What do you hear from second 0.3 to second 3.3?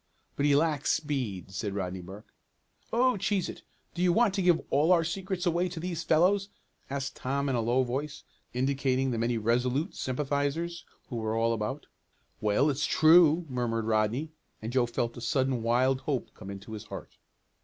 "But he lacks speed," said Rodney Burke. "Oh,